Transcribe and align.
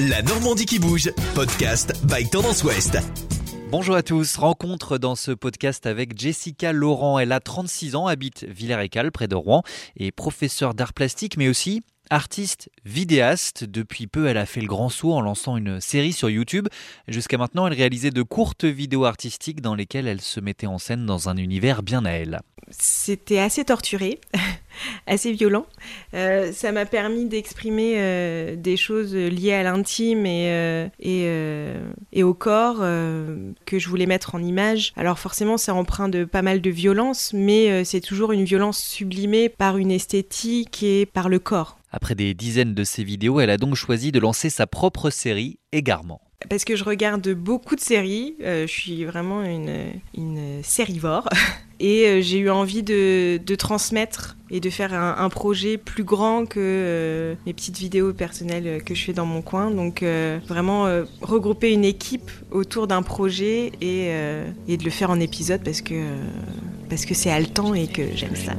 La 0.00 0.22
Normandie 0.22 0.64
qui 0.64 0.78
bouge, 0.78 1.10
podcast 1.34 1.92
by 2.04 2.24
Tendance 2.30 2.62
Ouest. 2.62 2.98
Bonjour 3.72 3.96
à 3.96 4.04
tous, 4.04 4.36
rencontre 4.36 4.96
dans 4.96 5.16
ce 5.16 5.32
podcast 5.32 5.86
avec 5.86 6.16
Jessica 6.16 6.72
Laurent. 6.72 7.18
Elle 7.18 7.32
a 7.32 7.40
36 7.40 7.96
ans, 7.96 8.06
habite 8.06 8.44
Villers-et-Cal, 8.44 9.10
près 9.10 9.26
de 9.26 9.34
Rouen, 9.34 9.64
et 9.96 10.12
professeure 10.12 10.74
d'art 10.74 10.92
plastique, 10.92 11.36
mais 11.36 11.48
aussi 11.48 11.82
Artiste 12.10 12.70
vidéaste, 12.86 13.64
depuis 13.64 14.06
peu 14.06 14.28
elle 14.28 14.38
a 14.38 14.46
fait 14.46 14.62
le 14.62 14.66
grand 14.66 14.88
saut 14.88 15.12
en 15.12 15.20
lançant 15.20 15.58
une 15.58 15.78
série 15.80 16.14
sur 16.14 16.30
YouTube. 16.30 16.68
Jusqu'à 17.06 17.36
maintenant 17.36 17.66
elle 17.66 17.74
réalisait 17.74 18.10
de 18.10 18.22
courtes 18.22 18.64
vidéos 18.64 19.04
artistiques 19.04 19.60
dans 19.60 19.74
lesquelles 19.74 20.06
elle 20.06 20.22
se 20.22 20.40
mettait 20.40 20.66
en 20.66 20.78
scène 20.78 21.04
dans 21.04 21.28
un 21.28 21.36
univers 21.36 21.82
bien 21.82 22.06
à 22.06 22.12
elle. 22.12 22.40
C'était 22.70 23.40
assez 23.40 23.64
torturé, 23.64 24.20
assez 25.06 25.32
violent. 25.32 25.66
Euh, 26.14 26.52
ça 26.52 26.72
m'a 26.72 26.86
permis 26.86 27.26
d'exprimer 27.26 27.94
euh, 27.96 28.56
des 28.56 28.76
choses 28.76 29.14
liées 29.14 29.52
à 29.52 29.62
l'intime 29.62 30.26
et, 30.26 30.48
euh, 30.48 30.88
et, 32.12 32.22
au 32.22 32.34
corps 32.34 32.78
que 33.64 33.78
je 33.78 33.88
voulais 33.88 34.06
mettre 34.06 34.34
en 34.34 34.42
image. 34.42 34.92
Alors 34.96 35.18
forcément 35.18 35.56
c'est 35.56 35.70
empreint 35.70 36.08
de 36.08 36.24
pas 36.24 36.42
mal 36.42 36.60
de 36.60 36.70
violence, 36.70 37.32
mais 37.32 37.84
c'est 37.84 38.00
toujours 38.00 38.32
une 38.32 38.44
violence 38.44 38.78
sublimée 38.78 39.48
par 39.48 39.78
une 39.78 39.90
esthétique 39.90 40.82
et 40.82 41.06
par 41.06 41.28
le 41.28 41.38
corps. 41.38 41.78
Après 41.90 42.14
des 42.14 42.34
dizaines 42.34 42.74
de 42.74 42.84
ces 42.84 43.02
vidéos, 43.02 43.40
elle 43.40 43.50
a 43.50 43.56
donc 43.56 43.74
choisi 43.74 44.12
de 44.12 44.20
lancer 44.20 44.50
sa 44.50 44.66
propre 44.66 45.10
série, 45.10 45.58
Égarement. 45.72 46.20
Parce 46.48 46.64
que 46.64 46.76
je 46.76 46.84
regarde 46.84 47.28
beaucoup 47.30 47.74
de 47.74 47.80
séries, 47.80 48.36
euh, 48.42 48.66
je 48.66 48.72
suis 48.72 49.04
vraiment 49.04 49.42
une, 49.42 50.00
une 50.16 50.62
sérivore, 50.62 51.28
et 51.80 52.06
euh, 52.06 52.20
j'ai 52.20 52.38
eu 52.38 52.50
envie 52.50 52.82
de, 52.82 53.54
transmettre 53.56 54.36
et 54.50 54.60
de 54.60 54.70
faire 54.70 54.94
un, 54.94 55.28
projet 55.28 55.76
plus 55.76 56.04
grand 56.04 56.46
que 56.46 56.58
euh, 56.58 57.34
mes 57.46 57.52
petites 57.52 57.78
vidéos 57.78 58.12
personnelles 58.12 58.82
que 58.82 58.94
je 58.94 59.04
fais 59.04 59.12
dans 59.12 59.26
mon 59.26 59.42
coin. 59.42 59.70
Donc 59.70 60.02
vraiment 60.46 60.86
regrouper 61.20 61.72
une 61.72 61.84
équipe 61.84 62.30
autour 62.50 62.86
d'un 62.86 63.02
projet 63.02 63.72
et, 63.80 64.10
et, 64.68 64.76
de 64.76 64.84
le 64.84 64.90
faire 64.90 65.10
en 65.10 65.20
épisode 65.20 65.62
parce 65.62 65.82
que 65.82 65.94
parce 66.88 67.04
que 67.04 67.14
c'est 67.14 67.30
haletant 67.30 67.74
et 67.74 67.86
que 67.86 68.02
j'aime 68.14 68.36
ça. 68.36 68.52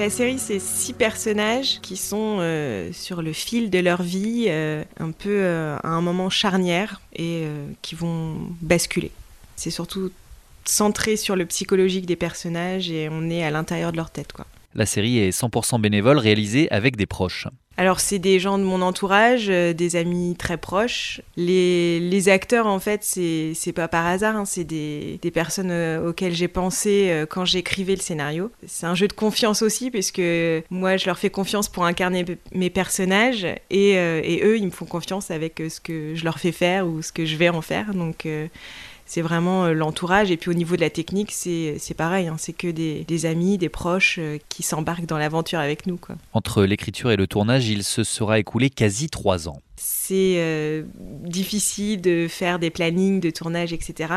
La 0.00 0.08
série, 0.08 0.38
c'est 0.38 0.60
six 0.60 0.94
personnages 0.94 1.78
qui 1.82 1.98
sont 1.98 2.38
euh, 2.40 2.90
sur 2.90 3.20
le 3.20 3.34
fil 3.34 3.68
de 3.68 3.80
leur 3.80 4.02
vie, 4.02 4.46
euh, 4.48 4.82
un 4.98 5.10
peu 5.10 5.28
euh, 5.28 5.76
à 5.82 5.88
un 5.88 6.00
moment 6.00 6.30
charnière, 6.30 7.02
et 7.14 7.44
qui 7.82 7.96
vont 7.96 8.36
basculer. 8.62 9.10
C'est 9.56 9.68
surtout 9.68 10.10
centré 10.64 11.18
sur 11.18 11.36
le 11.36 11.44
psychologique 11.44 12.06
des 12.06 12.16
personnages 12.16 12.90
et 12.90 13.10
on 13.12 13.28
est 13.28 13.44
à 13.44 13.50
l'intérieur 13.50 13.92
de 13.92 13.98
leur 13.98 14.08
tête. 14.08 14.32
La 14.74 14.86
série 14.86 15.18
est 15.18 15.38
100% 15.38 15.78
bénévole, 15.82 16.16
réalisée 16.16 16.70
avec 16.70 16.96
des 16.96 17.04
proches. 17.04 17.46
Alors 17.80 17.98
c'est 17.98 18.18
des 18.18 18.38
gens 18.40 18.58
de 18.58 18.62
mon 18.62 18.82
entourage, 18.82 19.46
euh, 19.48 19.72
des 19.72 19.96
amis 19.96 20.36
très 20.36 20.58
proches. 20.58 21.22
Les, 21.38 22.28
acteurs 22.28 22.66
en 22.66 22.78
fait 22.78 23.02
c'est 23.02 23.72
pas 23.74 23.88
par 23.88 24.06
hasard, 24.06 24.36
hein. 24.36 24.44
c'est 24.44 24.64
des, 24.64 25.18
personnes 25.32 25.70
euh, 25.70 26.10
auxquelles 26.10 26.34
j'ai 26.34 26.46
pensé 26.46 27.08
euh, 27.08 27.24
quand 27.24 27.46
j'écrivais 27.46 27.94
le 27.94 28.02
scénario. 28.02 28.50
C'est 28.66 28.84
un 28.84 28.94
jeu 28.94 29.08
de 29.08 29.14
confiance 29.14 29.62
aussi 29.62 29.90
puisque 29.90 30.20
moi 30.68 30.98
je 30.98 31.06
leur 31.06 31.18
fais 31.18 31.30
confiance 31.30 31.70
pour 31.70 31.86
incarner 31.86 32.26
mes 32.52 32.68
personnages 32.68 33.46
et, 33.70 33.96
eux 33.96 34.58
ils 34.58 34.66
me 34.66 34.70
font 34.70 34.84
confiance 34.84 35.30
avec 35.30 35.62
ce 35.70 35.80
que 35.80 36.14
je 36.14 36.24
leur 36.24 36.38
fais 36.38 36.52
faire 36.52 36.86
ou 36.86 37.00
ce 37.00 37.12
que 37.12 37.24
je 37.24 37.36
vais 37.36 37.48
en 37.48 37.62
faire. 37.62 37.94
Donc 37.94 38.26
c'est 39.10 39.22
vraiment 39.22 39.64
euh, 39.64 39.72
l'entourage. 39.72 40.30
Et 40.30 40.36
puis 40.36 40.50
au 40.50 40.54
niveau 40.54 40.76
de 40.76 40.80
la 40.80 40.88
technique, 40.88 41.32
c'est 41.32 41.94
pareil, 41.96 42.28
hein. 42.28 42.36
c'est 42.38 42.52
que 42.52 42.68
des, 42.68 43.26
amis, 43.26 43.58
des 43.58 43.68
proches 43.68 44.18
euh, 44.20 44.38
qui 44.48 44.62
s'embarquent 44.62 45.06
dans 45.06 45.18
l'aventure 45.18 45.58
avec 45.58 45.88
nous. 45.88 45.96
Quoi. 45.96 46.14
Entre 46.32 46.62
l'écriture 46.62 47.10
et 47.10 47.16
le 47.16 47.26
tournage, 47.26 47.68
il 47.68 47.82
se 47.82 48.04
sera 48.04 48.38
écoulé 48.38 48.70
quasi 48.70 49.10
trois 49.10 49.48
ans. 49.48 49.60
C'est 49.76 50.36
euh, 50.36 50.84
difficile 51.24 52.00
de 52.00 52.28
faire 52.28 52.60
des 52.60 52.70
plannings 52.70 53.18
de 53.18 53.30
tournage, 53.30 53.72
etc. 53.72 54.14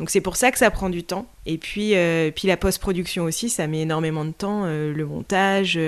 Donc 0.00 0.10
c'est 0.10 0.20
pour 0.20 0.34
ça 0.34 0.50
que 0.50 0.58
ça 0.58 0.68
prend 0.72 0.90
du 0.90 1.04
temps. 1.04 1.26
Et 1.46 1.56
puis, 1.56 1.94
puis 2.34 2.48
la 2.48 2.56
post-production 2.56 3.22
aussi, 3.22 3.48
ça 3.48 3.68
met 3.68 3.82
énormément 3.82 4.24
de 4.24 4.32
temps. 4.32 4.64
le 4.64 5.04
montage, 5.04 5.78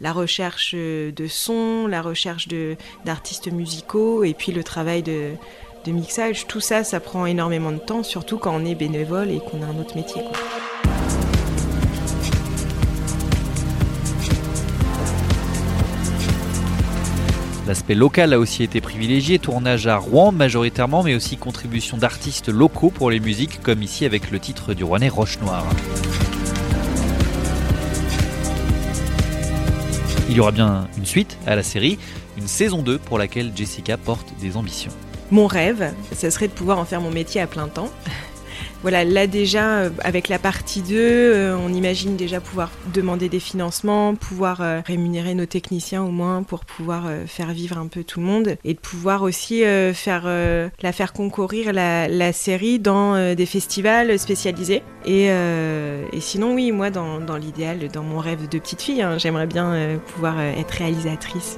la 0.00 0.12
recherche 0.12 0.74
de 0.74 1.26
son, 1.28 1.86
la 1.86 2.02
recherche 2.02 2.48
d'artistes 3.04 3.52
musicaux, 3.52 4.24
et 4.24 4.34
puis 4.34 4.50
le 4.50 4.64
travail 4.64 5.04
de, 5.04 5.34
de 5.84 5.92
mixage, 5.92 6.46
tout 6.46 6.60
ça, 6.60 6.84
ça 6.84 7.00
prend 7.00 7.26
énormément 7.26 7.72
de 7.72 7.78
temps, 7.78 8.02
surtout 8.02 8.38
quand 8.38 8.54
on 8.54 8.64
est 8.64 8.74
bénévole 8.74 9.30
et 9.30 9.38
qu'on 9.38 9.62
a 9.62 9.66
un 9.66 9.78
autre 9.80 9.96
métier. 9.96 10.22
L'aspect 17.66 17.94
local 17.94 18.32
a 18.32 18.38
aussi 18.38 18.62
été 18.62 18.80
privilégié, 18.80 19.38
tournage 19.38 19.86
à 19.86 19.96
Rouen 19.96 20.32
majoritairement, 20.32 21.02
mais 21.02 21.14
aussi 21.14 21.36
contribution 21.36 21.96
d'artistes 21.96 22.48
locaux 22.48 22.90
pour 22.90 23.10
les 23.10 23.20
musiques, 23.20 23.62
comme 23.62 23.82
ici 23.82 24.04
avec 24.04 24.30
le 24.30 24.38
titre 24.40 24.74
du 24.74 24.84
Rouennais 24.84 25.08
Roche 25.08 25.38
Noire. 25.40 25.66
Il 30.28 30.36
y 30.36 30.40
aura 30.40 30.50
bien 30.50 30.88
une 30.98 31.06
suite 31.06 31.38
à 31.46 31.56
la 31.56 31.62
série, 31.62 31.98
une 32.36 32.48
saison 32.48 32.82
2 32.82 32.98
pour 32.98 33.18
laquelle 33.18 33.52
Jessica 33.54 33.96
porte 33.96 34.32
des 34.40 34.56
ambitions. 34.56 34.92
Mon 35.32 35.46
rêve, 35.46 35.94
ce 36.14 36.28
serait 36.28 36.46
de 36.46 36.52
pouvoir 36.52 36.78
en 36.78 36.84
faire 36.84 37.00
mon 37.00 37.10
métier 37.10 37.40
à 37.40 37.46
plein 37.46 37.66
temps. 37.66 37.90
Voilà, 38.82 39.04
là 39.04 39.28
déjà, 39.28 39.78
euh, 39.78 39.90
avec 40.02 40.28
la 40.28 40.40
partie 40.40 40.82
2, 40.82 40.96
euh, 40.96 41.56
on 41.56 41.72
imagine 41.72 42.16
déjà 42.16 42.40
pouvoir 42.40 42.68
demander 42.92 43.28
des 43.28 43.38
financements, 43.38 44.16
pouvoir 44.16 44.60
euh, 44.60 44.80
rémunérer 44.84 45.34
nos 45.34 45.46
techniciens 45.46 46.02
au 46.02 46.10
moins 46.10 46.42
pour 46.42 46.64
pouvoir 46.64 47.04
faire 47.26 47.52
vivre 47.52 47.78
un 47.78 47.86
peu 47.86 48.02
tout 48.02 48.18
le 48.18 48.26
monde 48.26 48.56
et 48.64 48.74
de 48.74 48.78
pouvoir 48.80 49.22
aussi 49.22 49.62
faire 49.94 50.24
la 50.24 50.92
faire 50.92 51.12
concourir 51.12 51.72
la, 51.72 52.32
série 52.32 52.80
dans 52.80 53.34
des 53.34 53.46
festivals 53.46 54.18
spécialisés. 54.18 54.82
Et, 55.06 55.30
sinon, 56.18 56.54
oui, 56.54 56.72
moi, 56.72 56.90
dans, 56.90 57.36
l'idéal, 57.36 57.88
dans 57.88 58.02
mon 58.02 58.18
rêve 58.18 58.48
de 58.48 58.58
petite 58.58 58.82
fille, 58.82 59.02
hein, 59.02 59.16
j'aimerais 59.16 59.46
bien 59.46 59.98
pouvoir 60.08 60.40
être 60.40 60.72
réalisatrice 60.72 61.56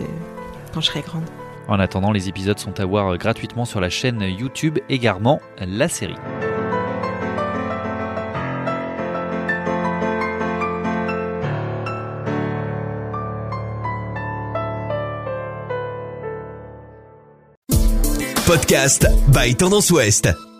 quand 0.75 0.83
je 0.83 0.87
serai 0.89 1.01
grande. 1.01 1.25
En 1.69 1.81
attendant, 1.81 2.13
les 2.13 2.29
épisodes 2.29 2.59
sont 2.59 2.79
à 2.81 2.85
voir 2.85 3.17
gratuitement 3.17 3.65
sur 3.65 3.81
la 3.81 3.91
chaîne 3.91 4.21
YouTube 4.23 4.79
également 4.89 5.41
la 5.59 5.89
série. 5.89 6.15
Podcast 18.47 19.07
by 19.29 19.55
Tendance 19.57 19.91
Ouest. 19.91 20.54